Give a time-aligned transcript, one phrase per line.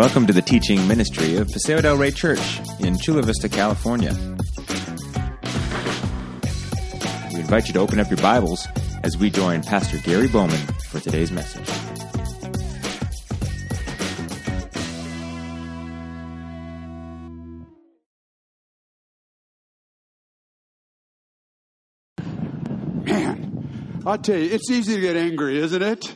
[0.00, 4.14] Welcome to the teaching ministry of Paseo del Rey Church in Chula Vista, California.
[7.34, 8.66] We invite you to open up your Bibles
[9.02, 10.56] as we join Pastor Gary Bowman
[10.88, 11.68] for today's message.
[23.04, 26.14] Man, I'll tell you, it's easy to get angry, isn't it?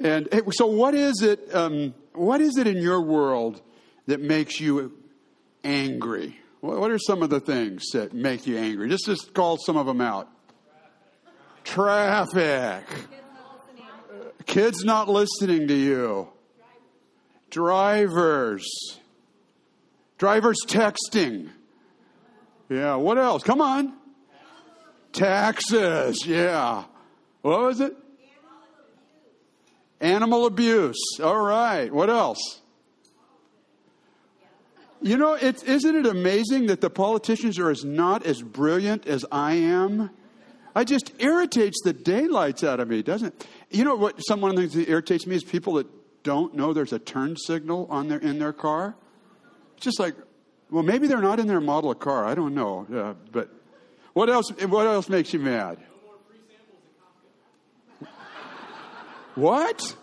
[0.00, 1.54] And so, what is it?
[1.54, 3.62] Um, what is it in your world
[4.06, 4.92] that makes you
[5.64, 6.38] angry?
[6.60, 8.88] What, are some of the things that make you angry?
[8.88, 10.28] Just just call some of them out.
[11.64, 12.84] Traffic.
[14.46, 16.28] Kids not listening to you.
[17.50, 18.66] Drivers.
[20.18, 21.50] Drivers texting.
[22.68, 23.42] Yeah, what else?
[23.42, 23.92] Come on.
[25.12, 26.26] Taxes.
[26.26, 26.84] Yeah.
[27.42, 27.96] What was it?
[30.00, 31.18] Animal abuse.
[31.22, 31.92] All right.
[31.92, 32.60] What else?
[35.02, 39.24] You know, it's, isn't it amazing that the politicians are as not as brilliant as
[39.30, 40.10] I am?
[40.74, 43.46] It just irritates the daylights out of me, doesn't it?
[43.70, 44.18] You know what?
[44.26, 45.86] Some one of the things that irritates me is people that
[46.22, 48.96] don't know there's a turn signal on their in their car.
[49.76, 50.14] It's just like,
[50.70, 52.26] well, maybe they're not in their model of car.
[52.26, 53.48] I don't know, uh, but
[54.12, 54.50] what else?
[54.50, 55.78] What else makes you mad?
[59.36, 59.96] What?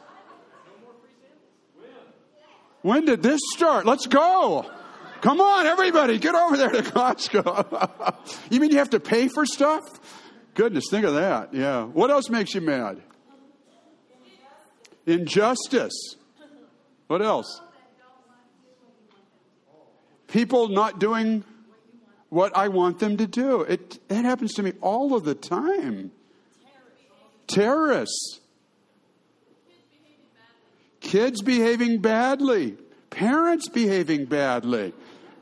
[2.81, 3.85] When did this start?
[3.85, 4.69] Let's go.
[5.21, 8.15] Come on, everybody, get over there to Costco.
[8.49, 9.81] you mean you have to pay for stuff?
[10.53, 11.53] Goodness, think of that.
[11.53, 11.85] Yeah.
[11.85, 13.01] What else makes you mad?
[15.05, 16.15] Injustice.
[17.07, 17.61] What else?
[20.27, 21.43] People not doing
[22.29, 23.61] what I want them to do.
[23.61, 26.11] It, it happens to me all of the time.
[27.47, 28.39] Terrorists.
[31.03, 32.75] Kids behaving badly.
[33.11, 34.93] Parents behaving badly.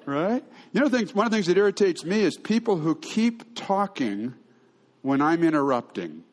[0.05, 0.43] Right?
[0.73, 4.33] You know, things, one of the things that irritates me is people who keep talking
[5.03, 6.23] when I'm interrupting.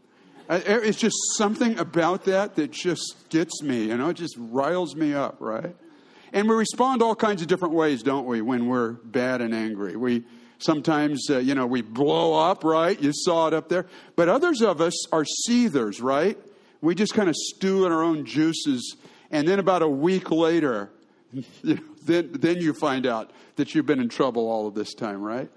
[0.49, 5.12] It's just something about that that just gets me, you know, it just riles me
[5.12, 5.77] up, right?
[6.33, 9.94] And we respond all kinds of different ways, don't we, when we're bad and angry?
[9.97, 10.25] We
[10.59, 13.00] sometimes, uh, you know, we blow up, right?
[13.00, 13.87] You saw it up there.
[14.17, 16.38] But others of us are seethers, right?
[16.81, 18.97] We just kind of stew in our own juices.
[19.31, 20.91] And then about a week later,
[21.33, 24.94] you know, then, then you find out that you've been in trouble all of this
[24.94, 25.50] time, right?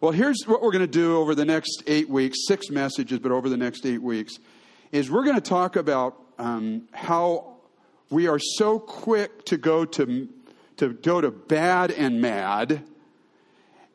[0.00, 3.32] Well, here's what we're going to do over the next eight weeks six messages, but
[3.32, 4.34] over the next eight weeks
[4.92, 7.56] is we're going to talk about um, how
[8.10, 10.28] we are so quick to go to,
[10.76, 12.84] to go to bad and mad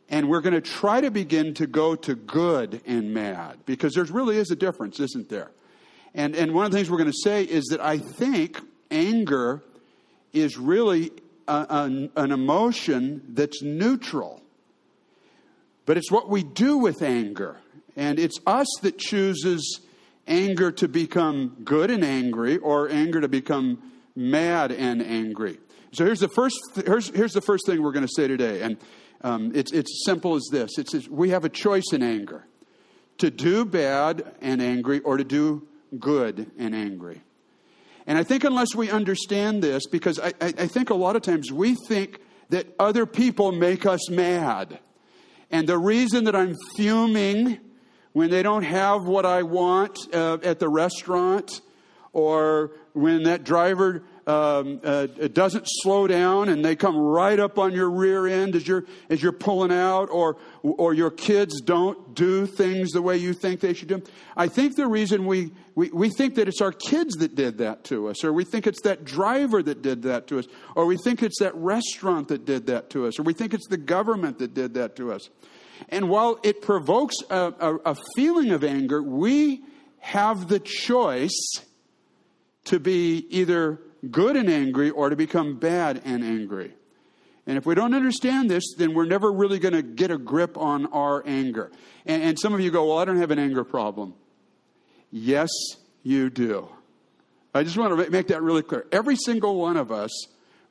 [0.10, 4.04] and we're going to try to begin to go to good and mad because there
[4.06, 5.52] really is a difference isn't there
[6.14, 8.60] and, and one of the things we're going to say is that i think
[8.92, 9.64] anger
[10.34, 11.12] is really
[11.48, 14.40] a, an, an emotion that's neutral
[15.90, 17.58] but it's what we do with anger.
[17.96, 19.80] And it's us that chooses
[20.28, 25.58] anger to become good and angry or anger to become mad and angry.
[25.94, 28.62] So here's the first, here's, here's the first thing we're going to say today.
[28.62, 28.78] And
[29.24, 32.46] um, it's, it's simple as this it's, it's, we have a choice in anger
[33.18, 35.68] to do bad and angry or to do
[35.98, 37.24] good and angry.
[38.10, 41.52] And I think unless we understand this, because I, I, think a lot of times
[41.52, 44.80] we think that other people make us mad.
[45.52, 47.60] And the reason that I'm fuming
[48.14, 51.62] when they don't have what I want uh, at the restaurant,
[52.12, 57.74] or when that driver um, uh, doesn't slow down and they come right up on
[57.74, 62.46] your rear end as you're as you're pulling out, or or your kids don't do
[62.46, 64.04] things the way you think they should do.
[64.38, 67.84] I think the reason we, we we think that it's our kids that did that
[67.86, 70.46] to us, or we think it's that driver that did that to us,
[70.76, 73.68] or we think it's that restaurant that did that to us, or we think it's
[73.68, 75.30] the government that did that to us.
[75.90, 79.64] And while it provokes a, a, a feeling of anger, we
[80.00, 81.40] have the choice
[82.66, 83.80] to be either
[84.10, 86.74] good and angry or to become bad and angry.
[87.46, 90.58] And if we don't understand this, then we're never really going to get a grip
[90.58, 91.72] on our anger.
[92.06, 94.14] And, and, some of you go, Well, I don't have an anger problem.
[95.12, 95.50] Yes,
[96.04, 96.70] you do.
[97.54, 98.86] I just want to make that really clear.
[98.92, 100.12] Every single one of us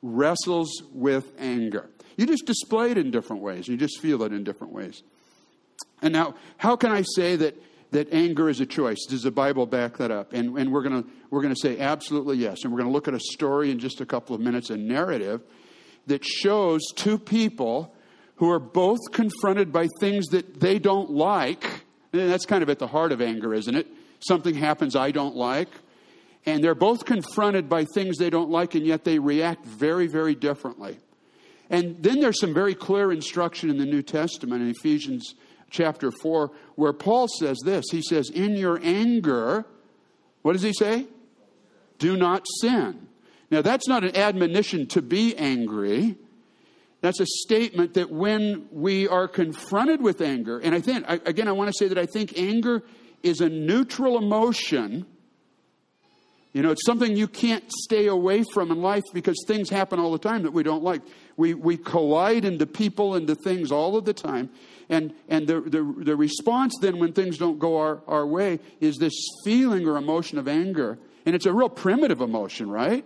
[0.01, 1.89] wrestles with anger.
[2.15, 5.03] You just display it in different ways, you just feel it in different ways.
[6.01, 9.05] And now, how can I say that that anger is a choice.
[9.07, 10.33] Does the Bible back that up?
[10.33, 12.63] And, and we're going we're gonna say absolutely yes.
[12.63, 14.77] And we're going to look at a story in just a couple of minutes, a
[14.77, 15.41] narrative
[16.07, 17.93] that shows two people
[18.35, 21.63] who are both confronted by things that they don't like.
[22.13, 23.87] And that's kind of at the heart of anger, isn't it?
[24.19, 25.69] Something happens I don't like.
[26.45, 30.35] And they're both confronted by things they don't like, and yet they react very, very
[30.35, 30.97] differently.
[31.69, 35.35] And then there's some very clear instruction in the New Testament in Ephesians
[35.69, 37.85] chapter 4 where Paul says this.
[37.91, 39.65] He says, In your anger,
[40.41, 41.07] what does he say?
[41.97, 43.07] Do not sin.
[43.51, 46.15] Now, that's not an admonition to be angry.
[47.01, 51.53] That's a statement that when we are confronted with anger, and I think, again, I
[51.53, 52.83] want to say that I think anger
[53.23, 55.05] is a neutral emotion.
[56.53, 60.11] You know, it's something you can't stay away from in life because things happen all
[60.11, 61.01] the time that we don't like.
[61.39, 64.49] We, we collide into people, into things all of the time.
[64.89, 68.97] And, and the, the, the response then when things don't go our, our way is
[68.97, 69.13] this
[69.45, 70.99] feeling or emotion of anger.
[71.25, 73.05] And it's a real primitive emotion, right?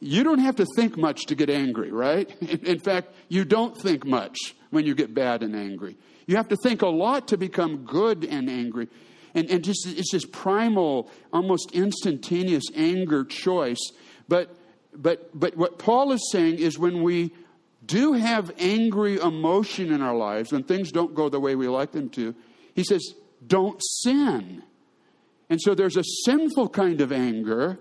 [0.00, 2.28] You don't have to think much to get angry, right?
[2.42, 4.36] In fact, you don't think much
[4.70, 5.96] when you get bad and angry.
[6.26, 8.88] You have to think a lot to become good and angry.
[9.32, 13.92] And, and just it's this primal, almost instantaneous anger choice.
[14.26, 14.56] But
[14.92, 17.32] but but what Paul is saying is when we
[17.86, 21.92] do have angry emotion in our lives, when things don't go the way we like
[21.92, 22.34] them to,
[22.74, 23.14] he says,
[23.46, 24.62] don't sin.
[25.50, 27.78] And so there's a sinful kind of anger,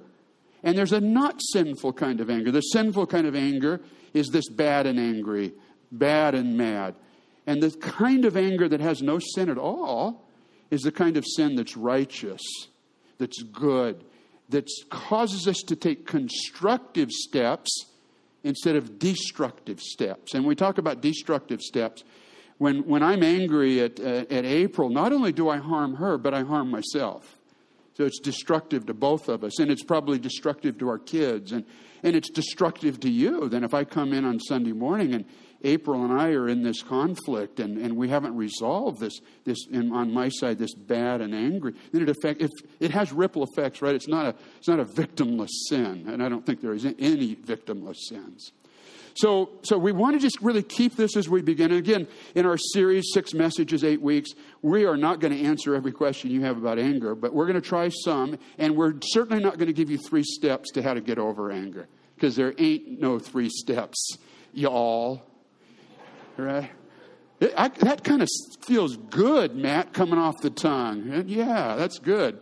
[0.64, 2.52] and there's a not sinful kind of anger.
[2.52, 3.82] The sinful kind of anger
[4.14, 5.54] is this bad and angry,
[5.92, 6.96] bad and mad.
[7.48, 10.28] And the kind of anger that has no sin at all
[10.72, 12.42] is the kind of sin that's righteous,
[13.18, 14.04] that's good,
[14.50, 17.86] that causes us to take constructive steps
[18.44, 20.34] instead of destructive steps.
[20.34, 22.04] And we talk about destructive steps.
[22.58, 26.34] When, when I'm angry at, uh, at April, not only do I harm her, but
[26.34, 27.40] I harm myself.
[27.96, 31.64] So it's destructive to both of us, and it's probably destructive to our kids, and,
[32.02, 33.50] and it's destructive to you.
[33.50, 35.26] Then if I come in on Sunday morning and
[35.64, 40.14] April and I are in this conflict and, and we haven't resolved this, this on
[40.14, 42.50] my side, this bad and angry, then it, affect, if,
[42.80, 43.96] it has ripple effects, right?
[43.96, 47.36] It's not, a, it's not a victimless sin, and I don't think there is any
[47.36, 48.52] victimless sins.
[49.16, 51.70] So, so we want to just really keep this as we begin.
[51.72, 54.32] And again, in our series, Six Messages, Eight Weeks,
[54.64, 57.62] we are not going to answer every question you have about anger, but we're going
[57.62, 60.96] to try some, and we're certainly not going to give you three steps to how
[60.96, 64.18] to get over anger, because there ain't no three steps,
[64.52, 65.22] y'all
[66.38, 66.70] right?
[67.40, 68.30] It, I, that kind of
[68.66, 71.26] feels good, Matt, coming off the tongue.
[71.28, 72.40] Yeah, that's good.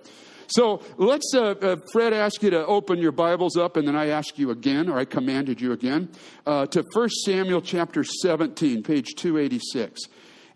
[0.47, 4.07] So let's, uh, uh, Fred, ask you to open your Bibles up, and then I
[4.07, 6.09] ask you again, or I commanded you again,
[6.45, 10.01] uh, to 1 Samuel chapter 17, page 286.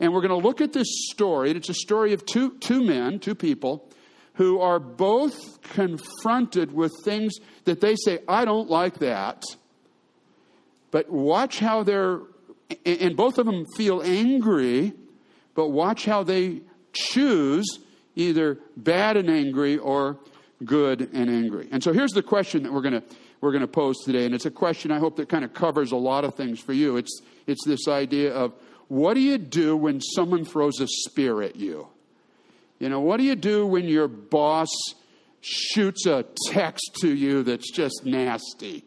[0.02, 1.50] And we're going to look at this story.
[1.50, 3.90] and It's a story of two, two men, two people,
[4.34, 9.44] who are both confronted with things that they say, I don't like that.
[10.92, 12.20] But watch how they're
[12.86, 14.94] and both of them feel angry,
[15.54, 16.62] but watch how they
[16.94, 17.80] choose
[18.16, 20.18] either bad and angry or
[20.64, 21.68] good and angry.
[21.72, 23.04] And so here's the question that we're going to
[23.42, 25.92] we're going to pose today and it's a question I hope that kind of covers
[25.92, 26.98] a lot of things for you.
[26.98, 28.54] It's it's this idea of
[28.88, 31.88] what do you do when someone throws a spear at you?
[32.80, 34.70] You know, what do you do when your boss
[35.42, 38.84] shoots a text to you that's just nasty?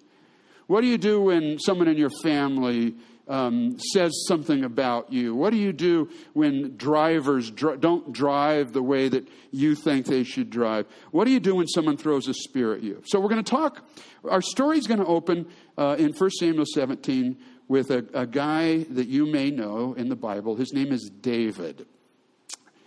[0.67, 2.95] What do you do when someone in your family
[3.29, 5.35] um, says something about you?
[5.35, 10.25] What do you do when drivers dr- don't drive the way that you think they
[10.25, 10.87] should drive?
[11.11, 13.03] What do you do when someone throws a spear at you?
[13.07, 13.85] So we're going to talk.
[14.29, 15.47] Our story is going to open
[15.77, 17.37] uh, in 1 Samuel 17
[17.69, 20.56] with a, a guy that you may know in the Bible.
[20.56, 21.87] His name is David.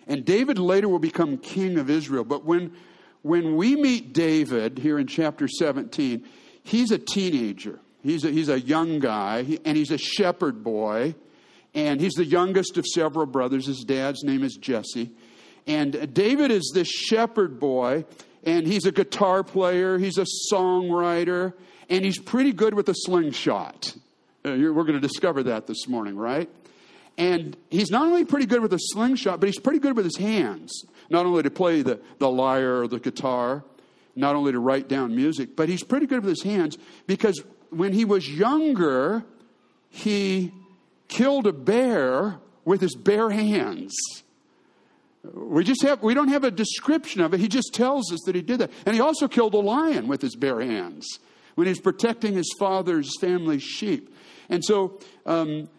[0.07, 2.23] And David later will become king of Israel.
[2.23, 2.73] But when,
[3.21, 6.27] when we meet David here in chapter 17,
[6.63, 7.79] he's a teenager.
[8.03, 11.15] He's a, he's a young guy, and he's a shepherd boy.
[11.73, 13.67] And he's the youngest of several brothers.
[13.67, 15.11] His dad's name is Jesse.
[15.67, 18.05] And David is this shepherd boy,
[18.43, 21.53] and he's a guitar player, he's a songwriter,
[21.89, 23.95] and he's pretty good with a slingshot.
[24.43, 26.49] Uh, we're going to discover that this morning, right?
[27.17, 30.17] And he's not only pretty good with a slingshot, but he's pretty good with his
[30.17, 30.85] hands.
[31.09, 33.63] Not only to play the, the lyre or the guitar,
[34.15, 37.93] not only to write down music, but he's pretty good with his hands because when
[37.93, 39.23] he was younger,
[39.89, 40.53] he
[41.07, 43.93] killed a bear with his bare hands.
[45.23, 47.39] We just have we don't have a description of it.
[47.39, 48.71] He just tells us that he did that.
[48.85, 51.19] And he also killed a lion with his bare hands
[51.55, 54.15] when he's protecting his father's family sheep.
[54.49, 55.69] And so um,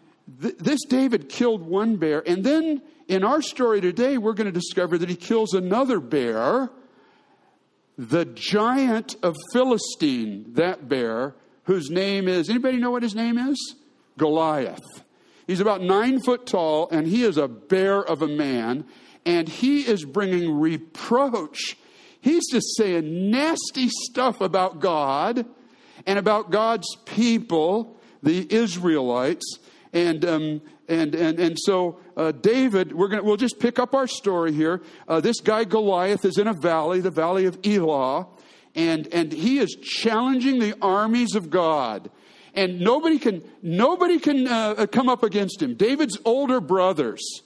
[0.41, 4.51] th- this David killed one bear, and then in our story today, we're going to
[4.51, 6.69] discover that he kills another bear.
[7.97, 13.75] The giant of Philistine, that bear, whose name is anybody know what his name is?
[14.17, 15.03] Goliath.
[15.47, 18.85] He's about nine foot tall, and he is a bear of a man,
[19.25, 21.77] and he is bringing reproach.
[22.21, 25.45] he's just saying nasty stuff about God
[26.05, 29.59] and about God's people, the Israelites.
[29.91, 34.07] And, um, and, and, and so uh, David, we're gonna, we'll just pick up our
[34.07, 34.81] story here.
[35.07, 38.27] Uh, this guy Goliath is in a valley, the valley of Elah,
[38.75, 42.09] and, and he is challenging the armies of God.
[42.55, 45.73] And nobody can, nobody can uh, come up against him.
[45.75, 47.41] David's older brothers,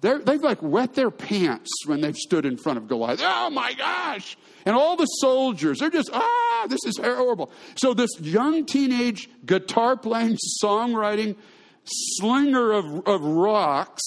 [0.00, 3.20] they they've like wet their pants when they've stood in front of Goliath.
[3.22, 4.36] Oh my gosh!
[4.64, 7.50] And all the soldiers, they're just, ah, this is horrible.
[7.76, 11.36] So this young teenage guitar playing, songwriting
[11.84, 14.02] slinger of, of rocks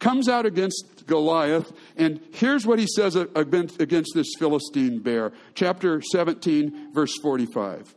[0.00, 1.72] comes out against Goliath.
[1.96, 5.32] And here's what he says against this Philistine bear.
[5.54, 7.94] Chapter 17, verse 45.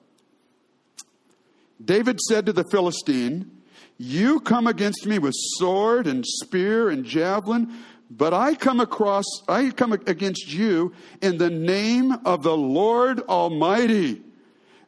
[1.84, 3.50] David said to the Philistine,
[3.98, 7.74] You come against me with sword and spear and javelin,
[8.12, 14.22] but I come across, I come against you in the name of the Lord Almighty,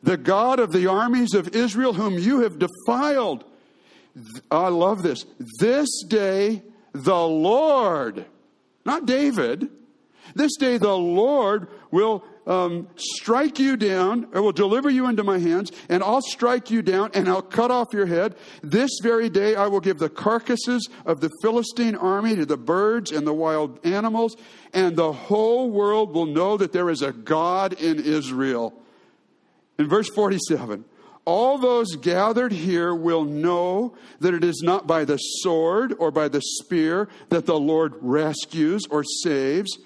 [0.04, 3.44] the God of the armies of Israel, whom you have defiled.
[4.52, 5.26] I love this.
[5.60, 6.62] This day,
[6.96, 8.26] the Lord,
[8.86, 9.70] not David,
[10.34, 15.40] this day the Lord will um, strike you down, or will deliver you into my
[15.40, 18.36] hands, and I'll strike you down, and I'll cut off your head.
[18.64, 23.12] This very day I will give the carcasses of the Philistine army to the birds
[23.12, 24.38] and the wild animals,
[24.74, 28.74] and the whole world will know that there is a God in Israel.
[29.78, 30.86] In verse 47,
[31.26, 36.28] all those gathered here will know that it is not by the sword or by
[36.28, 39.78] the spear that the Lord rescues or saves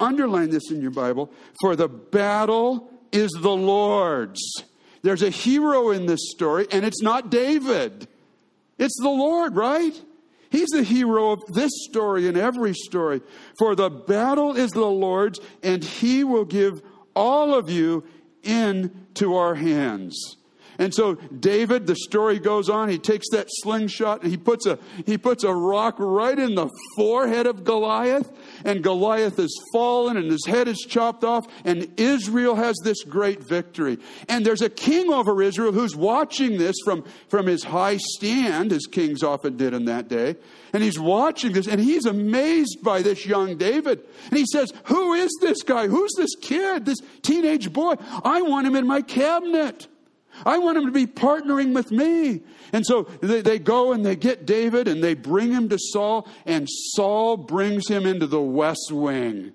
[0.00, 1.30] Underline this in your Bible.
[1.60, 4.42] For the battle is the Lord's.
[5.02, 8.08] There's a hero in this story, and it's not David.
[8.78, 10.00] It's the Lord, right?
[10.50, 13.20] He's the hero of this story and every story.
[13.58, 16.82] For the battle is the Lord's, and he will give
[17.14, 18.04] all of you
[18.42, 20.36] into our hands.
[20.82, 24.80] And so David, the story goes on, he takes that slingshot and he puts a
[25.06, 28.32] he puts a rock right in the forehead of Goliath,
[28.64, 33.44] and Goliath is fallen and his head is chopped off, and Israel has this great
[33.44, 33.98] victory.
[34.28, 38.86] And there's a king over Israel who's watching this from, from his high stand, as
[38.90, 40.34] kings often did in that day.
[40.72, 44.02] And he's watching this, and he's amazed by this young David.
[44.30, 45.86] And he says, Who is this guy?
[45.86, 47.94] Who's this kid, this teenage boy?
[48.24, 49.86] I want him in my cabinet.
[50.44, 52.42] I want him to be partnering with me.
[52.72, 56.28] And so they, they, go and they get David and they bring him to Saul,
[56.46, 59.52] and Saul brings him into the West Wing.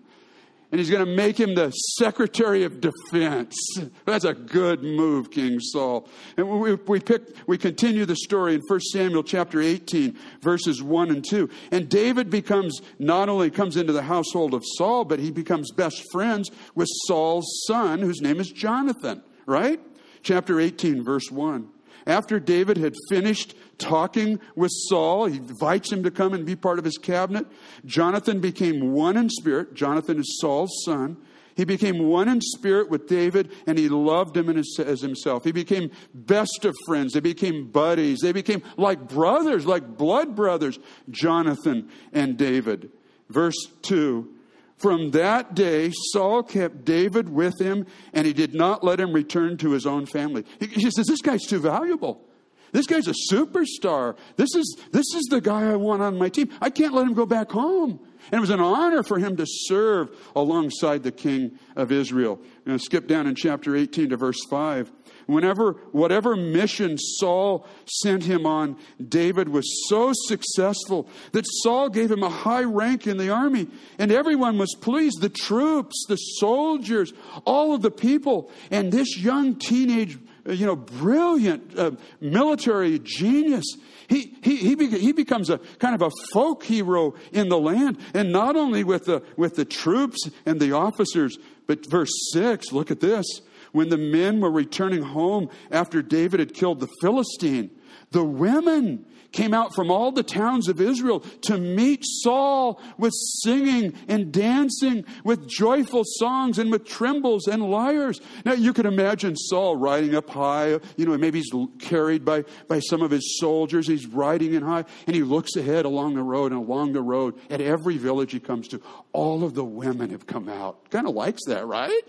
[0.69, 3.55] And he's going to make him the Secretary of Defense.
[4.05, 6.09] That's a good move, King Saul.
[6.35, 11.09] And we, we, pick, we continue the story in 1 Samuel chapter 18, verses 1
[11.09, 11.49] and 2.
[11.71, 16.03] And David becomes, not only comes into the household of Saul, but he becomes best
[16.11, 19.79] friends with Saul's son, whose name is Jonathan, right?
[20.27, 21.69] Chapter 18, verse 1.
[22.05, 26.79] After David had finished talking with Saul, he invites him to come and be part
[26.79, 27.47] of his cabinet.
[27.85, 29.73] Jonathan became one in spirit.
[29.73, 31.17] Jonathan is Saul's son.
[31.55, 35.43] He became one in spirit with David and he loved him as himself.
[35.43, 37.13] He became best of friends.
[37.13, 38.19] They became buddies.
[38.19, 40.77] They became like brothers, like blood brothers,
[41.09, 42.91] Jonathan and David.
[43.29, 44.36] Verse 2
[44.77, 49.57] from that day, Saul kept David with him, and he did not let him return
[49.57, 50.45] to his own family.
[50.59, 52.26] He, says, This guy's too valuable.
[52.71, 54.15] This guy's a superstar.
[54.35, 56.49] This is, this is the guy I want on my team.
[56.61, 57.99] I can't let him go back home.
[58.31, 62.39] And it was an honor for him to serve alongside the king of Israel.
[62.41, 64.91] I'm going to skip down in chapter 18 to verse 5.
[65.27, 72.23] Whenever, whatever mission Saul sent him on, David was so successful that Saul gave him
[72.23, 73.67] a high rank in the army,
[73.99, 77.13] and everyone was pleased the troops, the soldiers,
[77.45, 78.51] all of the people.
[78.71, 83.65] And this young teenage, you know, brilliant uh, military genius.
[84.07, 88.31] He, he, he, he becomes a kind of a folk hero in the land, and
[88.31, 91.37] not only with the, with the troops and the officers,
[91.67, 93.25] but verse 6, look at this
[93.71, 97.69] when the men were returning home after David had killed the Philistine,
[98.11, 103.93] the women came out from all the towns of Israel to meet Saul with singing
[104.07, 108.21] and dancing, with joyful songs and with timbrels and lyres.
[108.45, 112.79] Now you can imagine Saul riding up high, you know, maybe he's carried by, by
[112.79, 113.87] some of his soldiers.
[113.87, 117.35] He's riding in high and he looks ahead along the road and along the road
[117.49, 118.81] at every village he comes to.
[119.13, 120.89] All of the women have come out.
[120.89, 122.01] Kind of likes that, right?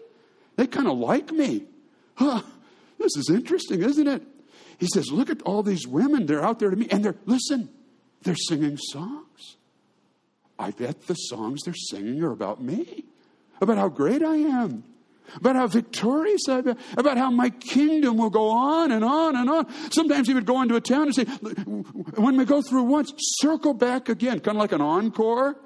[0.57, 1.64] They kind of like me.
[2.14, 2.43] Huh,
[2.99, 4.23] this is interesting, isn't it?
[4.78, 6.26] He says, Look at all these women.
[6.26, 6.88] They're out there to me.
[6.90, 7.68] And they're, listen,
[8.23, 9.56] they're singing songs.
[10.58, 13.04] I bet the songs they're singing are about me.
[13.61, 14.85] about how great I am,
[15.35, 19.49] about how victorious I've been, about how my kingdom will go on and on and
[19.50, 19.66] on.
[19.92, 23.75] Sometimes he would go into a town and say, when we go through once, circle
[23.75, 25.56] back again, kind of like an encore.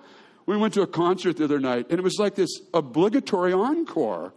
[0.47, 4.35] We went to a concert the other night, and it was like this obligatory encore.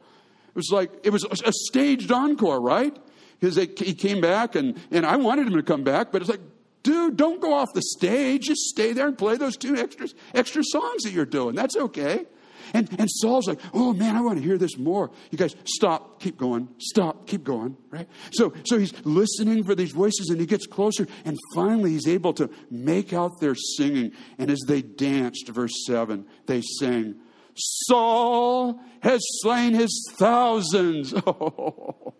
[0.50, 2.96] It was like, it was a staged encore, right?
[3.39, 6.42] Because he came back, and, and I wanted him to come back, but it's like,
[6.84, 8.44] dude, don't go off the stage.
[8.44, 11.56] Just stay there and play those two extra, extra songs that you're doing.
[11.56, 12.25] That's okay.
[12.74, 15.12] And, and Saul's like, oh man, I want to hear this more.
[15.32, 18.08] You guys, stop, keep going, stop, keep going, right?
[18.32, 22.34] So, so he's listening for these voices and he gets closer and finally he's able
[22.34, 24.12] to make out their singing.
[24.38, 27.15] And as they danced, verse 7, they sang,
[27.56, 31.13] Saul has slain his thousands.
[31.27, 32.13] Oh,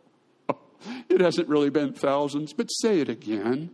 [1.10, 3.70] it hasn't really been thousands, but say it again.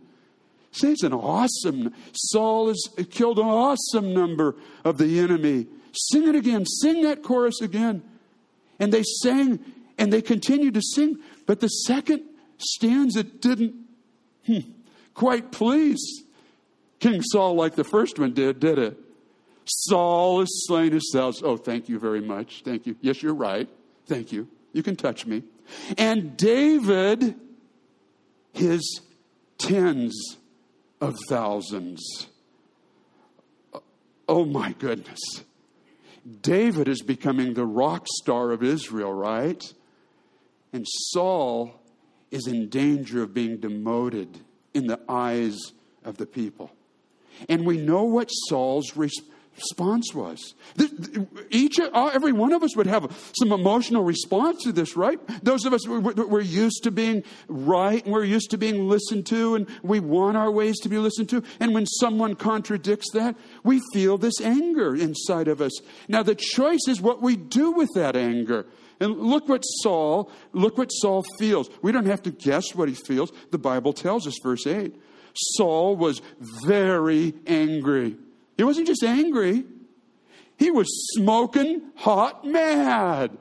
[0.70, 1.92] Say it's an awesome.
[2.12, 5.66] Saul has killed an awesome number of the enemy.
[5.92, 6.64] Sing it again.
[6.64, 8.02] Sing that chorus again.
[8.78, 9.60] And they sang
[9.98, 11.18] and they continued to sing.
[11.46, 12.22] But the second
[12.56, 13.74] stanza didn't
[14.46, 14.60] hmm,
[15.14, 16.24] quite please
[17.02, 18.96] King Saul like the first one did, did it?
[19.64, 21.42] Saul is slain his thousands.
[21.42, 22.62] Oh, thank you very much.
[22.64, 22.94] Thank you.
[23.00, 23.68] Yes, you're right.
[24.06, 24.48] Thank you.
[24.72, 25.42] You can touch me.
[25.96, 27.34] And David,
[28.52, 29.00] his
[29.58, 30.36] tens
[31.00, 32.28] of thousands.
[34.28, 35.20] Oh my goodness.
[36.40, 39.72] David is becoming the rock star of Israel, right?
[40.72, 41.74] And Saul
[42.30, 44.38] is in danger of being demoted
[44.72, 45.58] in the eyes
[46.04, 46.70] of the people.
[47.48, 50.54] And we know what Saul's response response was.
[51.50, 55.18] Each, uh, every one of us would have some emotional response to this, right?
[55.42, 59.54] Those of us, we're used to being right and we're used to being listened to
[59.54, 61.42] and we want our ways to be listened to.
[61.60, 65.72] And when someone contradicts that, we feel this anger inside of us.
[66.08, 68.66] Now, the choice is what we do with that anger.
[69.00, 71.68] And look what Saul, look what Saul feels.
[71.82, 73.32] We don't have to guess what he feels.
[73.50, 74.94] The Bible tells us, verse 8.
[75.34, 76.20] Saul was
[76.64, 78.16] very angry.
[78.56, 79.64] He wasn't just angry,
[80.56, 83.38] he was smoking hot mad.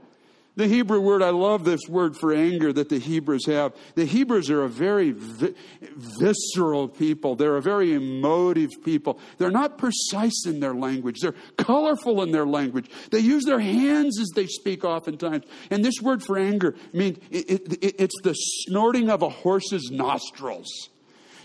[0.58, 3.74] The Hebrew word, I love this word for anger that the Hebrews have.
[3.96, 7.36] The Hebrews are a very vi- visceral people.
[7.36, 9.18] They're a very emotive people.
[9.38, 11.22] They're not precise in their language.
[11.22, 12.90] They're colorful in their language.
[13.12, 15.46] They use their hands as they speak oftentimes.
[15.70, 20.90] And this word for anger means it, it, it's the snorting of a horse's nostrils.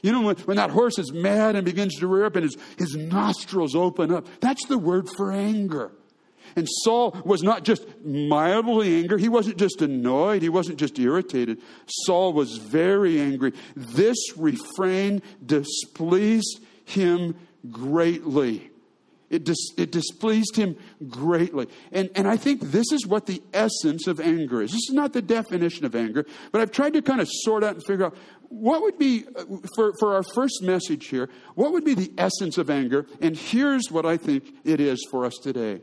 [0.02, 2.56] You know, when, when that horse is mad and begins to rear up and his,
[2.78, 5.92] his nostrils open up, that's the word for anger.
[6.54, 9.20] And Saul was not just mildly angry.
[9.20, 10.42] He wasn't just annoyed.
[10.42, 11.60] He wasn't just irritated.
[11.86, 13.52] Saul was very angry.
[13.74, 17.34] This refrain displeased him
[17.70, 18.70] greatly.
[19.28, 20.76] It, dis, it displeased him
[21.08, 21.66] greatly.
[21.90, 24.70] And, and I think this is what the essence of anger is.
[24.70, 27.74] This is not the definition of anger, but I've tried to kind of sort out
[27.74, 28.16] and figure out
[28.48, 32.58] what would be, uh, for, for our first message here, what would be the essence
[32.58, 33.06] of anger?
[33.20, 35.80] And here's what I think it is for us today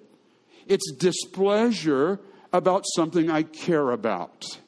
[0.65, 2.19] it's displeasure
[2.53, 4.59] about something I care about.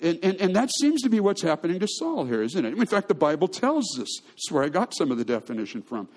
[0.00, 2.76] And, and, and, that seems to be what's happening to Saul here, isn't it?
[2.76, 4.08] In fact, the Bible tells us.
[4.28, 6.08] That's where I got some of the definition from.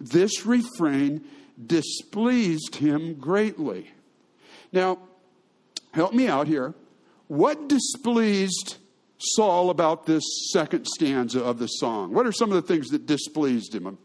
[0.00, 1.24] This refrain
[1.66, 3.90] displeased him greatly.
[4.72, 4.98] Now,
[5.92, 6.74] help me out here.
[7.28, 8.76] What displeased
[9.18, 12.12] Saul about this second stanza of the song?
[12.12, 13.98] What are some of the things that displeased him?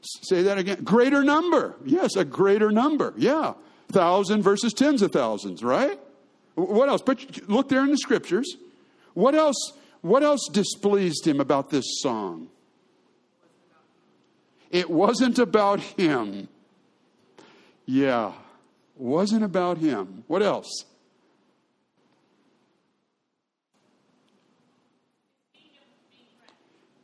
[0.00, 0.82] Say that again.
[0.82, 1.76] Greater number.
[1.84, 3.14] Yes, a greater number.
[3.16, 3.54] Yeah.
[3.90, 5.98] Thousand versus tens of thousands, right?
[6.54, 7.02] What else?
[7.02, 8.56] But look there in the scriptures.
[9.14, 9.72] What else?
[10.00, 12.48] What else displeased him about this song?
[14.70, 16.48] It wasn't about him.
[17.86, 18.32] Yeah,
[18.96, 20.24] wasn't about him.
[20.26, 20.86] What else?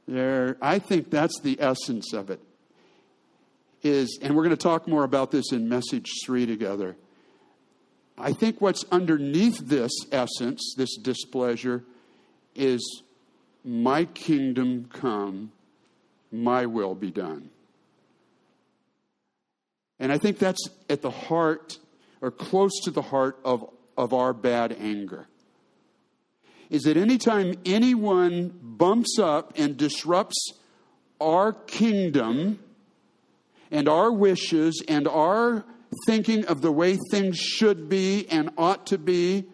[0.09, 2.41] There, I think that's the essence of it.
[3.83, 6.97] Is, and we're going to talk more about this in message three together.
[8.17, 11.85] I think what's underneath this essence, this displeasure,
[12.55, 13.03] is
[13.63, 15.53] my kingdom come,
[16.33, 17.51] my will be done.
[20.01, 21.79] And I think that's at the heart
[22.23, 25.29] or close to the heart of, of our bad anger
[26.71, 30.53] is that anytime anyone bumps up and disrupts
[31.21, 32.59] our kingdom
[33.71, 35.65] and our wishes and our
[36.07, 39.45] thinking of the way things should be and ought to be,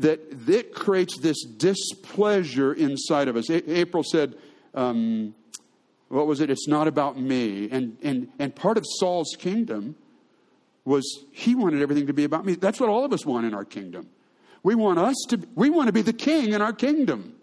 [0.00, 3.48] that that creates this displeasure inside of us.
[3.50, 4.34] A- April said,
[4.74, 5.34] um,
[6.08, 6.50] what was it?
[6.50, 7.70] It's not about me.
[7.70, 9.94] And, and, and part of Saul's kingdom
[10.84, 12.54] was he wanted everything to be about me.
[12.54, 14.08] That's what all of us want in our kingdom.
[14.62, 17.34] We want us to, we want to be the king in our kingdom.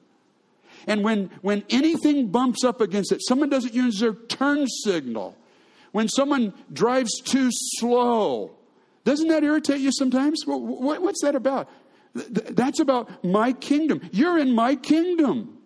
[0.85, 5.35] And when, when anything bumps up against it, someone doesn't use their turn signal,
[5.91, 8.51] when someone drives too slow,
[9.03, 10.43] doesn't that irritate you sometimes?
[10.45, 11.69] what's that about?
[12.13, 14.01] That's about my kingdom.
[14.11, 15.57] You're in my kingdom.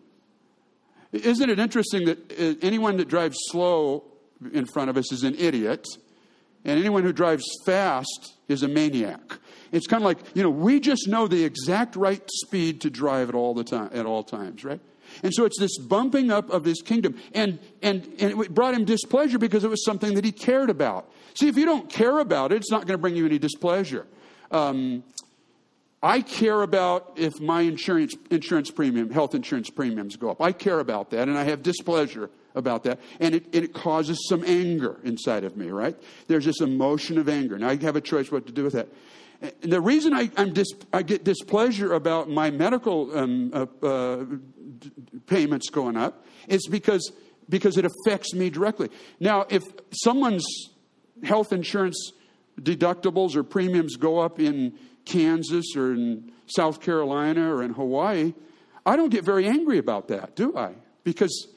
[1.12, 4.04] Isn't it interesting that uh, anyone that drives slow
[4.54, 5.86] in front of us is an idiot,
[6.64, 9.40] and anyone who drives fast is a maniac?
[9.72, 13.30] It's kind of like, you know, we just know the exact right speed to drive
[13.30, 14.80] at all the time at all times, right?
[15.24, 17.18] And so it's this bumping up of his kingdom.
[17.34, 21.12] And, and, and it brought him displeasure because it was something that he cared about.
[21.34, 24.08] See, if you don't care about it, it's not going to bring you any displeasure.
[24.52, 25.04] Um,
[26.04, 30.42] I care about if my insurance, insurance premium, health insurance premiums go up.
[30.42, 33.00] I care about that, and I have displeasure about that.
[33.20, 35.96] And it, and it causes some anger inside of me, right?
[36.28, 37.58] There's this emotion of anger.
[37.60, 38.88] Now, I have a choice what to do with that.
[39.62, 44.26] The reason I, dis, I, get displeasure about my medical um, uh, uh,
[45.26, 47.12] payments going up is because,
[47.50, 48.90] because it affects me directly.
[49.20, 50.46] Now, if someone's
[51.24, 52.12] health insurance
[52.62, 58.34] deductibles or premiums go up in Kansas or in South Carolina or in Hawaii,
[58.86, 60.74] I don't get very angry about that, do I?
[61.04, 61.48] Because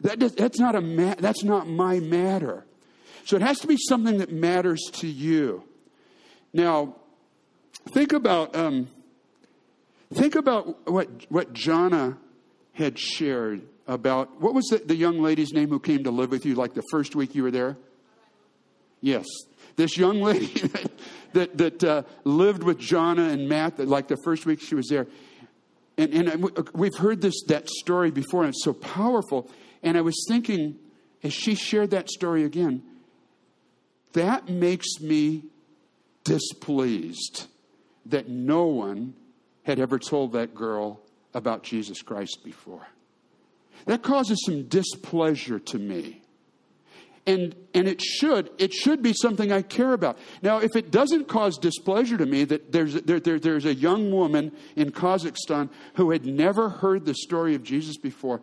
[0.00, 2.64] that, that's, not a that's not my matter.
[3.24, 5.64] So it has to be something that matters to you.
[6.52, 6.96] Now,
[7.94, 8.88] think about um,
[10.14, 12.18] think about what what Jana
[12.72, 16.46] had shared about what was the, the young lady's name who came to live with
[16.46, 17.76] you like the first week you were there.
[19.00, 19.26] Yes,
[19.76, 20.70] this young lady
[21.32, 25.06] that, that uh, lived with Jana and Matt, like the first week she was there.
[25.98, 29.50] And, and we've heard this, that story before, and it's so powerful.
[29.82, 30.78] And I was thinking,
[31.22, 32.82] as she shared that story again,
[34.14, 35.44] that makes me
[36.24, 37.46] displeased
[38.06, 39.14] that no one
[39.64, 41.00] had ever told that girl
[41.34, 42.86] about Jesus Christ before.
[43.86, 46.22] That causes some displeasure to me
[47.26, 50.18] and and it should it should be something I care about.
[50.42, 54.10] Now, if it doesn't cause displeasure to me that there's there, there, there's a young
[54.10, 58.40] woman in Kazakhstan who had never heard the story of Jesus before,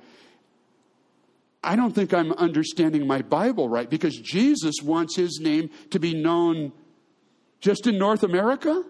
[1.64, 6.14] I don't think I'm understanding my Bible right because Jesus wants his name to be
[6.14, 6.72] known
[7.62, 8.84] just in North America.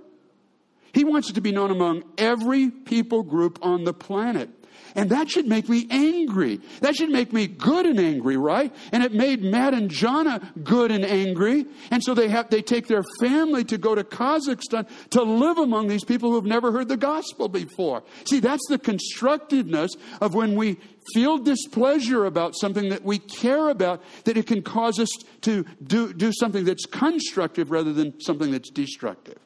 [0.93, 4.49] He wants it to be known among every people group on the planet.
[4.95, 6.60] And that should make me angry.
[6.82, 8.73] That should make me good and angry, right?
[8.91, 11.65] And it made Matt and Jana good and angry.
[11.91, 15.88] And so they have, they take their family to go to Kazakhstan to live among
[15.88, 18.04] these people who have never heard the gospel before.
[18.25, 20.78] See, that's the constructiveness of when we
[21.13, 25.10] feel displeasure about something that we care about, that it can cause us
[25.41, 29.38] to do, do something that's constructive rather than something that's destructive.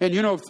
[0.00, 0.40] And you know,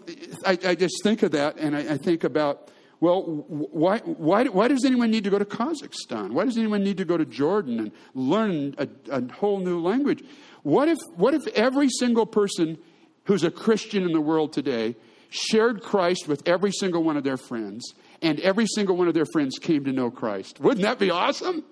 [0.47, 2.71] I, I just think of that and I, I think about
[3.03, 6.31] well, why, why, why does anyone need to go to Kazakhstan?
[6.31, 10.23] Why does anyone need to go to Jordan and learn a, a whole new language?
[10.63, 12.79] What if, what if every single person
[13.25, 14.95] who's a Christian in the world today
[15.31, 19.27] shared Christ with every single one of their friends, and every single one of their
[19.33, 20.61] friends came to know Christ?
[20.61, 21.65] Wouldn't that be awesome?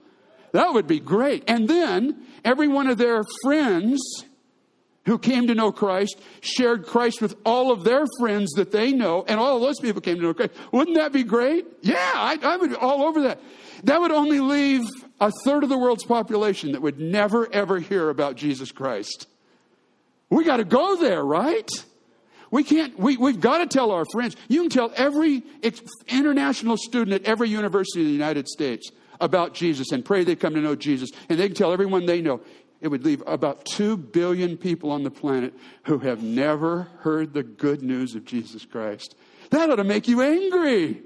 [0.50, 1.44] That would be great.
[1.46, 4.00] And then every one of their friends
[5.06, 9.24] who came to know Christ shared Christ with all of their friends that they know,
[9.26, 10.52] and all of those people came to know Christ.
[10.72, 11.66] Wouldn't that be great?
[11.82, 13.40] Yeah, I, I would all over that.
[13.84, 14.86] That would only leave
[15.20, 19.26] a third of the world's population that would never ever hear about Jesus Christ.
[20.28, 21.68] We got to go there, right?
[22.50, 24.36] We can't, we, we've got to tell our friends.
[24.48, 25.42] You can tell every
[26.08, 30.54] international student at every university in the United States about Jesus and pray they come
[30.54, 31.10] to know Jesus.
[31.28, 32.40] And they can tell everyone they know
[32.80, 37.42] it would leave about 2 billion people on the planet who have never heard the
[37.42, 39.14] good news of Jesus Christ.
[39.50, 41.02] That ought to make you angry.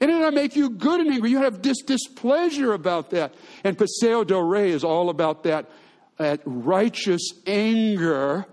[0.00, 1.30] It ought to make you good and angry.
[1.30, 3.34] You have dis- displeasure about that.
[3.62, 5.70] And Paseo del Rey is all about that,
[6.16, 8.46] that righteous anger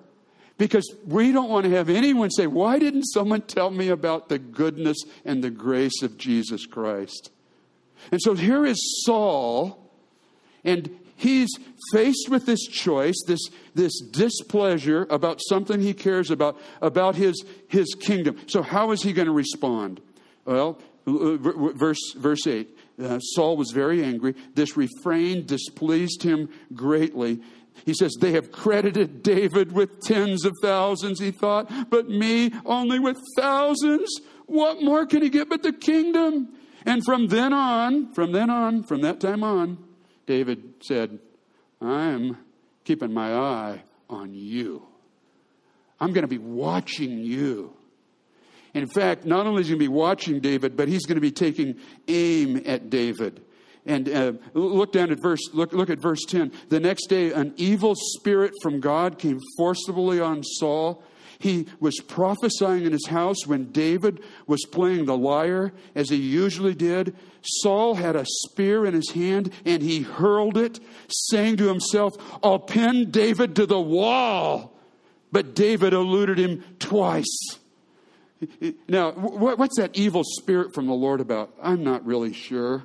[0.60, 4.38] because we don't want to have anyone say, Why didn't someone tell me about the
[4.38, 7.32] goodness and the grace of Jesus Christ?
[8.12, 9.92] And so here is Saul,
[10.64, 11.50] and he's
[11.92, 17.94] faced with this choice, this, this displeasure about something he cares about, about his, his
[18.00, 18.38] kingdom.
[18.48, 20.02] So, how is he going to respond?
[20.46, 24.36] Well, verse, verse 8 uh, Saul was very angry.
[24.56, 27.42] This refrain displeased him greatly.
[27.86, 33.00] He says, They have credited David with tens of thousands, he thought, but me only
[33.00, 34.10] with thousands.
[34.48, 36.50] What more can he get but the kingdom?
[36.86, 39.78] And from then on, from then on, from that time on,
[40.30, 41.18] David said,
[41.82, 42.38] I'm
[42.84, 44.84] keeping my eye on you.
[46.00, 47.74] I'm going to be watching you.
[48.76, 51.22] In fact, not only is he going to be watching David, but he's going to
[51.22, 53.44] be taking aim at David.
[53.88, 56.52] And uh, look down at verse look, look at verse 10.
[56.70, 61.04] The next day an evil spirit from God came forcibly on Saul.
[61.40, 66.76] He was prophesying in his house when David was playing the lyre, as he usually
[66.76, 67.16] did.
[67.42, 72.60] Saul had a spear in his hand and he hurled it, saying to himself, I'll
[72.60, 74.74] pin David to the wall.
[75.32, 77.58] But David eluded him twice.
[78.90, 81.54] Now, what's that evil spirit from the Lord about?
[81.62, 82.84] I'm not really sure.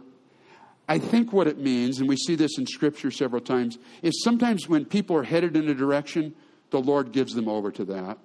[0.89, 4.69] I think what it means, and we see this in Scripture several times, is sometimes
[4.69, 6.35] when people are headed in a direction,
[6.71, 8.19] the Lord gives them over to that.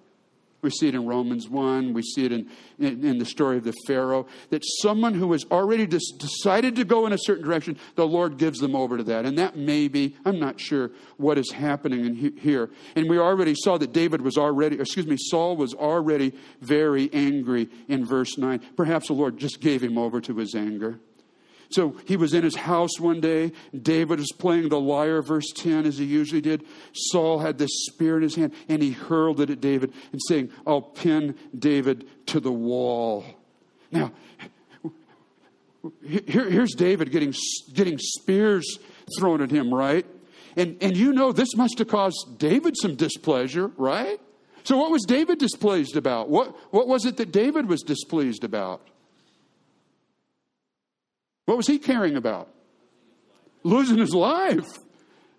[0.62, 1.94] We see it in Romans 1.
[1.94, 4.28] We see it in, in, in, the story of the Pharaoh.
[4.50, 8.60] That someone who has already decided to go in a certain direction, the Lord gives
[8.60, 9.26] them over to that.
[9.26, 12.70] And that may be, I'm not sure what is happening in he- here.
[12.96, 17.70] And we already saw that David was already, excuse me, Saul was already very angry
[17.88, 18.60] in verse 9.
[18.76, 21.00] Perhaps the Lord just gave him over to his anger.
[21.72, 23.52] So he was in his house one day.
[23.80, 26.66] David was playing the lyre, verse 10, as he usually did.
[26.94, 30.52] Saul had this spear in his hand, and he hurled it at David and saying,
[30.66, 33.24] I'll pin David to the wall.
[33.92, 34.12] Now,
[36.04, 37.34] here, here's David getting,
[37.74, 38.80] getting spears
[39.18, 40.06] thrown at him, right?
[40.58, 44.20] And, and you know this must have caused David some displeasure, right?
[44.64, 46.30] So, what was David displeased about?
[46.30, 48.82] What, what was it that David was displeased about?
[51.50, 52.48] What was he caring about?
[53.64, 54.68] Losing his life.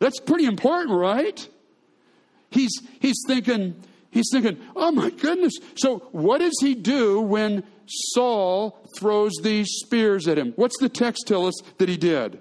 [0.01, 1.49] That's pretty important, right?
[2.51, 5.53] He's, he's thinking, he's thinking, oh my goodness.
[5.77, 10.53] So what does he do when Saul throws these spears at him?
[10.57, 12.41] What's the text tell us that he did?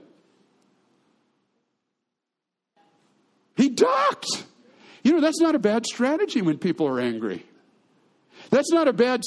[3.56, 4.46] He ducked.
[5.04, 7.46] You know, that's not a bad strategy when people are angry.
[8.50, 9.22] That's not a bad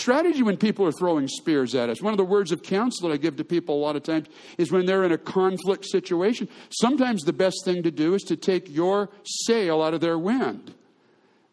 [0.00, 2.02] strategy when people are throwing spears at us.
[2.02, 4.28] One of the words of counsel that I give to people a lot of times
[4.58, 8.36] is when they're in a conflict situation, sometimes the best thing to do is to
[8.36, 10.74] take your sail out of their wind.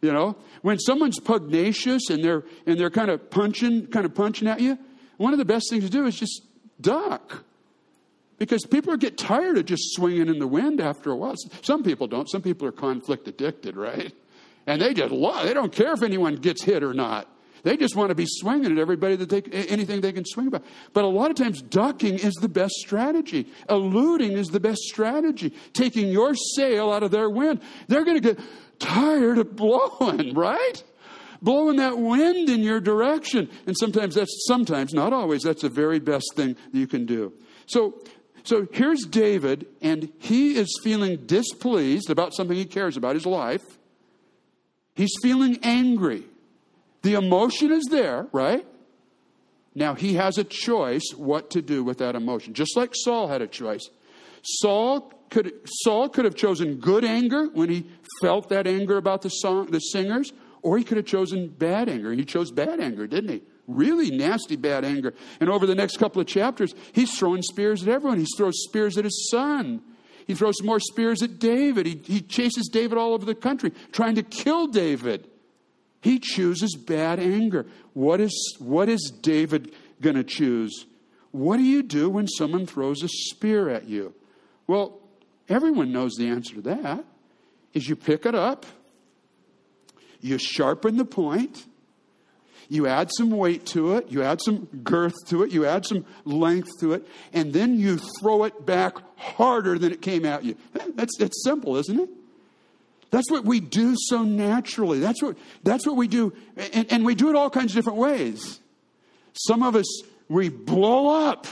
[0.01, 4.47] You know, when someone's pugnacious and they're and they're kind of punching, kind of punching
[4.47, 4.77] at you,
[5.17, 6.43] one of the best things to do is just
[6.79, 7.43] duck.
[8.38, 11.33] Because people get tired of just swinging in the wind after a while.
[11.63, 12.29] Some people don't.
[12.29, 14.13] Some people are conflict addicted, right?
[14.67, 17.27] And they just love, they don't care if anyone gets hit or not.
[17.63, 20.63] They just want to be swinging at everybody that they, anything they can swing about.
[20.93, 23.51] But a lot of times, ducking is the best strategy.
[23.69, 25.53] Eluding is the best strategy.
[25.73, 27.61] Taking your sail out of their wind.
[27.87, 28.39] They're going to get
[28.79, 30.83] tired of blowing, right?
[31.41, 33.49] Blowing that wind in your direction.
[33.65, 37.33] And sometimes that's, sometimes, not always, that's the very best thing that you can do.
[37.67, 38.01] So,
[38.43, 43.63] so here's David, and he is feeling displeased about something he cares about, his life.
[44.95, 46.23] He's feeling angry.
[47.01, 48.65] The emotion is there, right?
[49.75, 53.41] Now he has a choice what to do with that emotion, just like Saul had
[53.41, 53.88] a choice.
[54.41, 57.86] Saul could, Saul could have chosen good anger when he
[58.21, 62.12] felt that anger about the, song, the singers, or he could have chosen bad anger.
[62.13, 63.41] He chose bad anger, didn't he?
[63.67, 65.13] Really nasty bad anger.
[65.39, 68.17] And over the next couple of chapters, he's throwing spears at everyone.
[68.17, 69.81] He throws spears at his son.
[70.25, 71.86] He throws more spears at David.
[71.86, 75.29] He, he chases David all over the country, trying to kill David.
[76.01, 77.65] He chooses bad anger.
[77.93, 80.86] What is, what is David going to choose?
[81.31, 84.13] What do you do when someone throws a spear at you?
[84.67, 84.99] Well,
[85.49, 87.03] everyone knows the answer to that.
[87.73, 88.65] Is you pick it up,
[90.19, 91.65] you sharpen the point,
[92.69, 96.05] you add some weight to it, you add some girth to it, you add some
[96.25, 100.55] length to it, and then you throw it back harder than it came at you.
[100.95, 102.10] That's, that's simple, isn't it?
[103.09, 104.99] That's what we do so naturally.
[104.99, 106.33] That's what, that's what we do.
[106.73, 108.59] And, and we do it all kinds of different ways.
[109.33, 111.47] Some of us, we blow up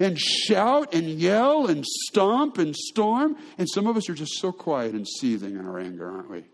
[0.00, 3.36] and shout and yell and stomp and storm.
[3.58, 6.44] And some of us are just so quiet and seething in our anger, aren't we?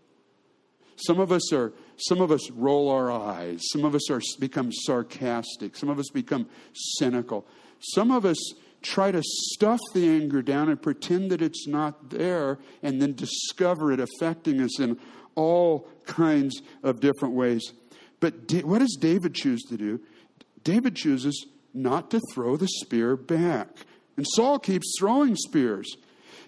[0.97, 3.61] Some of us are, some of us roll our eyes.
[3.71, 5.75] Some of us are become sarcastic.
[5.75, 6.47] Some of us become
[6.99, 7.47] cynical.
[7.79, 8.37] Some of us
[8.81, 13.91] try to stuff the anger down and pretend that it's not there and then discover
[13.91, 14.99] it affecting us in
[15.35, 17.73] all kinds of different ways.
[18.19, 19.99] But what does David choose to do?
[20.63, 23.67] David chooses not to throw the spear back.
[24.17, 25.95] And Saul keeps throwing spears.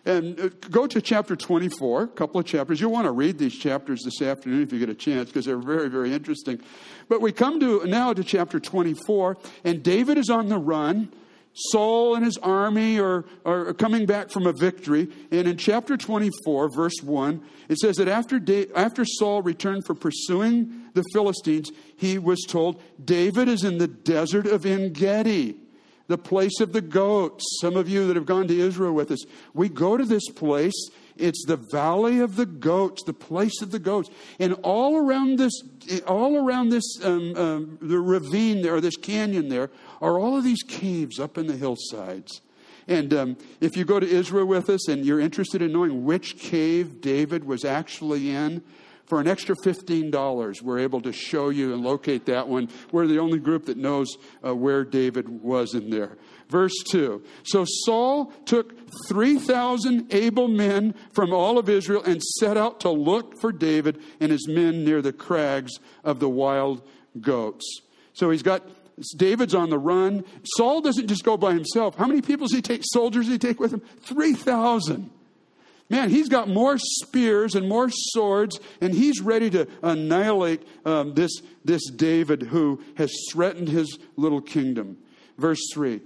[0.05, 2.81] And uh, go to chapter 24, a couple of chapters.
[2.81, 5.57] You'll want to read these chapters this afternoon if you get a chance because they're
[5.57, 6.61] very, very interesting.
[7.07, 11.11] But we come to now to chapter 24, and David is on the run.
[11.53, 15.07] Saul and his army are, are coming back from a victory.
[15.31, 19.97] And in chapter 24, verse 1, it says that after, da- after Saul returned from
[19.97, 25.57] pursuing the Philistines, he was told, David is in the desert of En Gedi,
[26.07, 27.43] the place of the goats.
[27.61, 30.89] Some of you that have gone to Israel with us, we go to this place
[31.17, 34.09] it's the valley of the goats, the place of the goats.
[34.39, 35.53] And all around this,
[36.07, 39.69] all around this, um, um, the ravine there, this canyon there,
[40.01, 42.41] are all of these caves up in the hillsides.
[42.87, 46.37] And um, if you go to Israel with us and you're interested in knowing which
[46.37, 48.61] cave David was actually in,
[49.05, 52.69] for an extra $15, we're able to show you and locate that one.
[52.91, 56.17] We're the only group that knows uh, where David was in there.
[56.53, 57.23] Verse 2.
[57.41, 58.75] So Saul took
[59.09, 64.31] 3,000 able men from all of Israel and set out to look for David and
[64.31, 65.71] his men near the crags
[66.03, 66.87] of the wild
[67.19, 67.65] goats.
[68.13, 68.69] So he's got
[69.17, 70.23] David's on the run.
[70.43, 71.95] Saul doesn't just go by himself.
[71.95, 72.81] How many people does he take?
[72.83, 73.81] Soldiers does he take with him?
[74.03, 75.09] 3,000.
[75.89, 81.31] Man, he's got more spears and more swords, and he's ready to annihilate um, this,
[81.65, 84.99] this David who has threatened his little kingdom.
[85.39, 85.99] Verse 3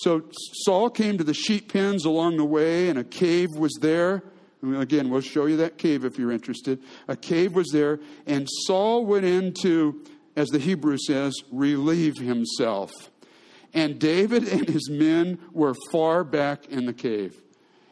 [0.00, 0.22] so
[0.64, 4.22] Saul came to the sheep pens along the way, and a cave was there.
[4.62, 6.82] And Again, we'll show you that cave if you're interested.
[7.06, 10.02] A cave was there, and Saul went in to,
[10.36, 12.90] as the Hebrew says, relieve himself.
[13.74, 17.38] And David and his men were far back in the cave.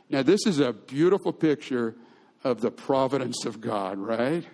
[0.09, 1.95] Now, this is a beautiful picture
[2.43, 4.47] of the providence of God, right?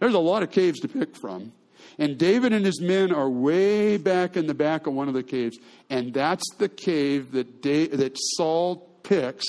[0.00, 1.52] There's a lot of caves to pick from.
[1.98, 5.22] And David and his men are way back in the back of one of the
[5.24, 5.58] caves.
[5.90, 9.44] And that's the cave that, that Saul picks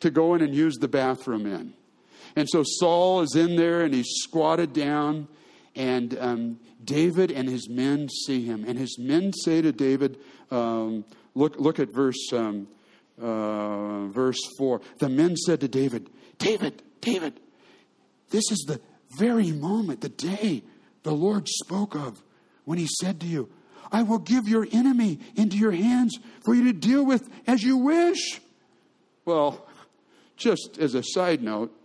[0.00, 1.74] to go in and use the bathroom in.
[2.34, 5.28] And so Saul is in there and he's squatted down.
[5.76, 8.64] And um, David and his men see him.
[8.66, 10.18] And his men say to David,
[10.50, 12.66] um, look, look at verse, um,
[13.20, 14.80] uh, verse 4.
[14.98, 17.38] The men said to David, David, David,
[18.30, 18.80] this is the
[19.18, 20.64] very moment, the day
[21.02, 22.22] the Lord spoke of
[22.64, 23.48] when he said to you,
[23.90, 27.76] I will give your enemy into your hands for you to deal with as you
[27.76, 28.40] wish.
[29.24, 29.66] Well,
[30.36, 31.76] just as a side note,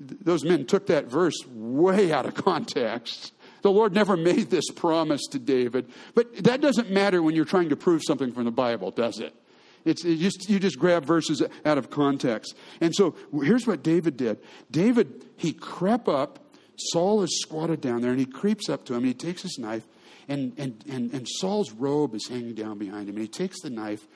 [0.00, 3.32] those men took that verse way out of context.
[3.62, 5.90] The Lord never made this promise to David.
[6.14, 9.34] But that doesn't matter when you're trying to prove something from the Bible, does it?
[9.84, 12.54] It's it just you just grab verses out of context.
[12.80, 14.38] And so here's what David did.
[14.70, 16.38] David he crept up
[16.78, 19.58] Saul is squatted down there and he creeps up to him and he takes his
[19.58, 19.86] knife
[20.28, 23.70] and, and, and, and Saul's robe is hanging down behind him and he takes the
[23.70, 24.06] knife.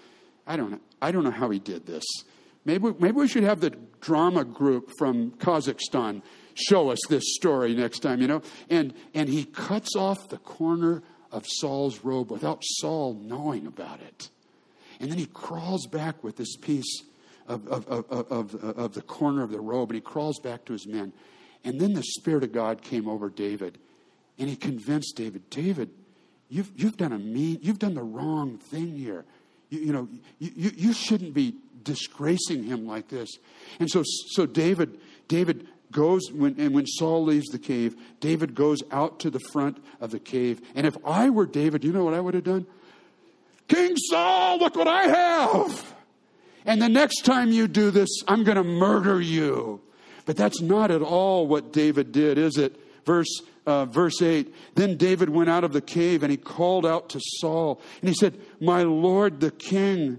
[0.46, 2.04] I don't know, I don't know how he did this.
[2.64, 3.70] Maybe, maybe we should have the
[4.00, 6.22] drama group from Kazakhstan
[6.54, 8.42] show us this story next time, you know?
[8.70, 14.28] And, and he cuts off the corner of Saul's robe without Saul knowing about it.
[15.00, 17.02] And then he crawls back with this piece
[17.48, 20.72] of, of, of, of, of the corner of the robe and he crawls back to
[20.72, 21.12] his men.
[21.64, 23.78] And then the Spirit of God came over David,
[24.38, 25.90] and he convinced David, David,
[26.48, 29.24] you've, you've done a mean, you've done the wrong thing here.
[29.70, 33.38] You, you know, you, you shouldn't be disgracing him like this.
[33.78, 34.98] And so, so David,
[35.28, 39.82] David goes when, and when Saul leaves the cave, David goes out to the front
[40.00, 40.60] of the cave.
[40.74, 42.66] And if I were David, you know what I would have done?
[43.68, 45.94] King Saul, look what I have.
[46.64, 49.80] And the next time you do this, I'm going to murder you.
[50.24, 52.78] But that's not at all what David did, is it?
[53.04, 57.08] Verse, uh, verse 8 Then David went out of the cave and he called out
[57.10, 57.80] to Saul.
[58.00, 60.18] And he said, My Lord the king.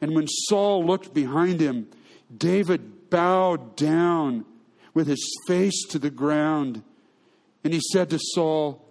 [0.00, 1.88] And when Saul looked behind him,
[2.36, 4.44] David bowed down
[4.92, 6.82] with his face to the ground.
[7.62, 8.84] And he said to Saul,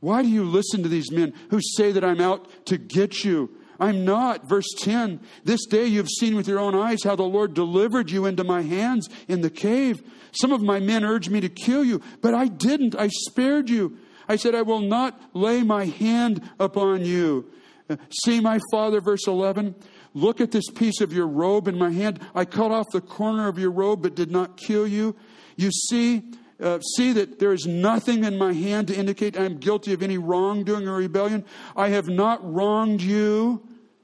[0.00, 3.50] Why do you listen to these men who say that I'm out to get you?
[3.80, 4.48] I'm not.
[4.48, 8.26] Verse 10 This day you've seen with your own eyes how the Lord delivered you
[8.26, 10.02] into my hands in the cave.
[10.32, 12.94] Some of my men urged me to kill you, but I didn't.
[12.96, 13.98] I spared you.
[14.28, 17.50] I said, I will not lay my hand upon you.
[17.88, 19.74] Uh, see, my father, verse 11.
[20.14, 22.20] Look at this piece of your robe in my hand.
[22.34, 25.16] I cut off the corner of your robe, but did not kill you.
[25.56, 26.24] You see,
[26.60, 30.02] uh, see that there is nothing in my hand to indicate I am guilty of
[30.02, 31.44] any wrongdoing or rebellion.
[31.76, 33.62] I have not wronged you,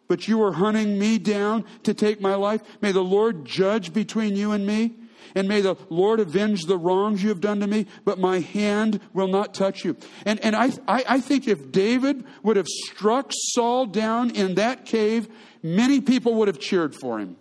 [0.08, 2.62] but you are hunting me down to take my life.
[2.80, 4.94] May the Lord judge between you and me.
[5.34, 9.00] And may the Lord avenge the wrongs you have done to me, but my hand
[9.12, 9.96] will not touch you.
[10.24, 14.84] And, and I, I, I think if David would have struck Saul down in that
[14.84, 15.28] cave,
[15.62, 17.36] many people would have cheered for him.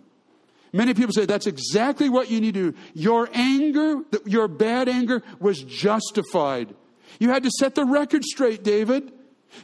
[0.72, 2.78] Many people say that's exactly what you need to do.
[2.94, 6.74] Your anger, your bad anger was justified.
[7.20, 9.12] You had to set the record straight, David.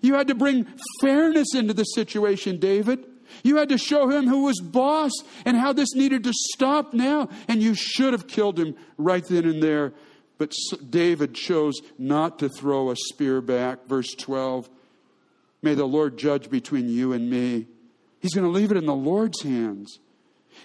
[0.01, 0.67] You had to bring
[1.01, 3.05] fairness into the situation, David.
[3.43, 5.13] You had to show him who was boss
[5.45, 7.29] and how this needed to stop now.
[7.49, 9.93] And you should have killed him right then and there.
[10.39, 10.53] But
[10.89, 13.87] David chose not to throw a spear back.
[13.87, 14.69] Verse 12
[15.63, 17.67] May the Lord judge between you and me.
[18.21, 19.99] He's going to leave it in the Lord's hands.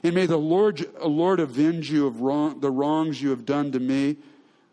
[0.04, 3.72] And may the Lord, uh, Lord avenge you of wrong, the wrongs you have done
[3.72, 4.18] to me,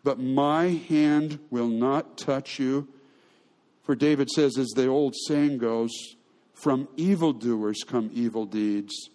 [0.03, 2.87] but my hand will not touch you.
[3.83, 5.91] For David says, as the old saying goes,
[6.53, 9.09] from evildoers come evil deeds.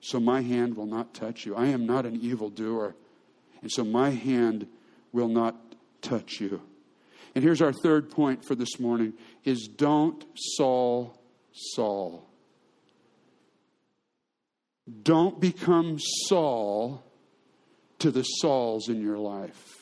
[0.00, 1.54] So my hand will not touch you.
[1.54, 2.96] I am not an evildoer.
[3.60, 4.66] And so my hand
[5.12, 5.56] will not
[6.00, 6.60] touch you.
[7.34, 11.18] And here's our third point for this morning is don't Saul
[11.52, 12.28] Saul.
[15.02, 17.04] Don't become Saul
[18.00, 19.78] to the Sauls in your life.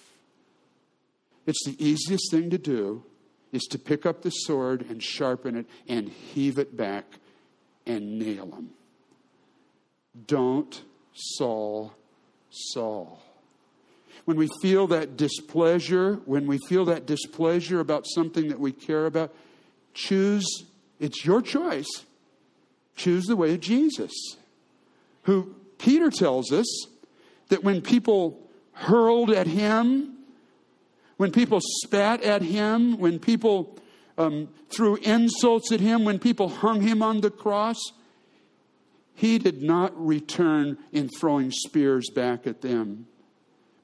[1.46, 3.04] It's the easiest thing to do
[3.53, 7.05] is to pick up the sword and sharpen it and heave it back
[7.86, 8.70] and nail him.
[10.26, 10.82] Don't
[11.12, 11.94] Saul
[12.51, 13.22] Saul.
[14.24, 19.07] When we feel that displeasure, when we feel that displeasure about something that we care
[19.07, 19.34] about,
[19.94, 20.64] choose,
[20.98, 21.88] it's your choice.
[22.96, 24.12] Choose the way of Jesus,
[25.22, 26.66] who Peter tells us
[27.48, 28.38] that when people
[28.72, 30.18] hurled at him,
[31.20, 33.76] when people spat at him, when people
[34.16, 37.76] um, threw insults at him, when people hung him on the cross,
[39.12, 43.06] he did not return in throwing spears back at them,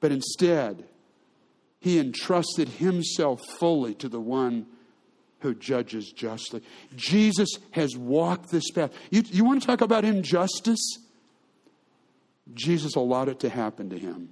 [0.00, 0.84] but instead,
[1.78, 4.64] he entrusted himself fully to the one
[5.40, 6.62] who judges justly.
[6.94, 8.94] Jesus has walked this path.
[9.10, 11.00] You, you want to talk about injustice?
[12.54, 14.30] Jesus allowed it to happen to him.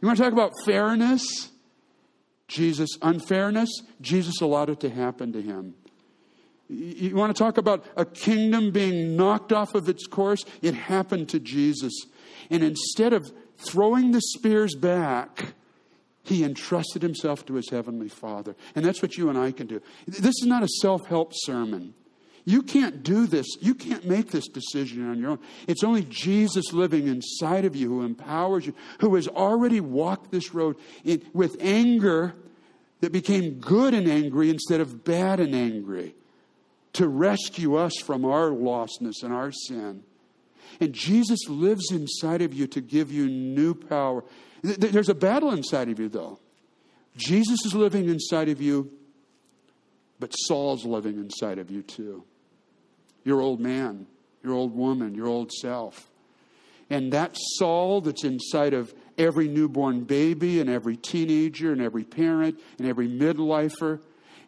[0.00, 1.50] You want to talk about fairness?
[2.48, 5.74] Jesus' unfairness, Jesus allowed it to happen to him.
[6.68, 10.44] You want to talk about a kingdom being knocked off of its course?
[10.60, 11.92] It happened to Jesus.
[12.50, 15.54] And instead of throwing the spears back,
[16.24, 18.54] he entrusted himself to his heavenly Father.
[18.74, 19.80] And that's what you and I can do.
[20.06, 21.94] This is not a self help sermon.
[22.48, 23.46] You can't do this.
[23.60, 25.38] You can't make this decision on your own.
[25.66, 30.54] It's only Jesus living inside of you who empowers you, who has already walked this
[30.54, 32.34] road in, with anger
[33.02, 36.14] that became good and angry instead of bad and angry
[36.94, 40.02] to rescue us from our lostness and our sin.
[40.80, 44.24] And Jesus lives inside of you to give you new power.
[44.62, 46.40] There's a battle inside of you, though.
[47.14, 48.90] Jesus is living inside of you,
[50.18, 52.24] but Saul's living inside of you, too
[53.24, 54.06] your old man,
[54.42, 56.10] your old woman, your old self.
[56.90, 62.58] And that Saul that's inside of every newborn baby and every teenager and every parent
[62.78, 64.00] and every midlifer,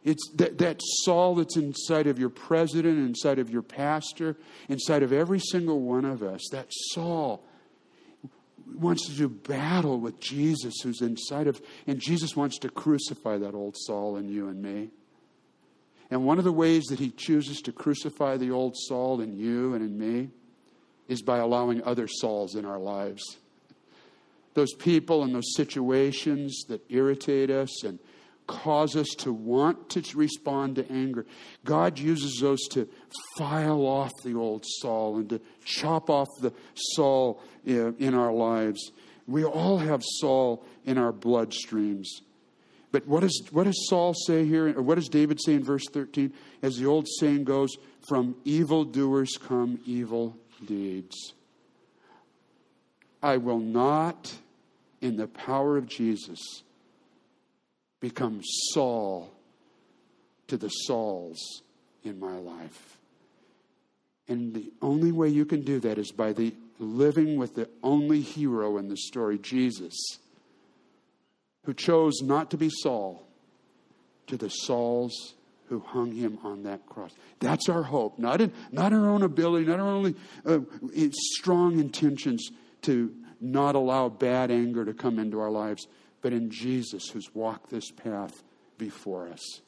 [0.04, 4.36] it's that, that Saul that's inside of your president, inside of your pastor,
[4.68, 7.44] inside of every single one of us, that Saul
[8.74, 13.54] wants to do battle with Jesus who's inside of, and Jesus wants to crucify that
[13.54, 14.90] old Saul in you and me.
[16.10, 19.74] And one of the ways that he chooses to crucify the old Saul in you
[19.74, 20.30] and in me
[21.08, 23.22] is by allowing other Sauls in our lives.
[24.54, 27.98] Those people and those situations that irritate us and
[28.48, 31.24] cause us to want to respond to anger.
[31.64, 32.88] God uses those to
[33.38, 38.90] file off the old Saul and to chop off the Saul eh, in our lives.
[39.28, 42.06] We all have Saul in our bloodstreams.
[42.92, 44.76] But what, is, what does Saul say here?
[44.76, 46.32] Or what does David say in verse 13?
[46.62, 47.76] As the old saying goes,
[48.08, 51.34] from evildoers come evil deeds.
[53.22, 54.34] I will not,
[55.00, 56.62] in the power of Jesus,
[58.00, 58.40] become
[58.72, 59.30] Saul
[60.48, 61.62] to the Sauls
[62.02, 62.98] in my life.
[64.26, 68.20] And the only way you can do that is by the living with the only
[68.20, 70.19] hero in the story, Jesus
[71.70, 73.24] who chose not to be Saul
[74.26, 75.34] to the Sauls
[75.68, 77.12] who hung him on that cross.
[77.38, 80.58] That's our hope, not in not our own ability, not our only uh,
[81.12, 82.50] strong intentions
[82.82, 85.86] to not allow bad anger to come into our lives,
[86.22, 88.42] but in Jesus who's walked this path
[88.76, 89.60] before us.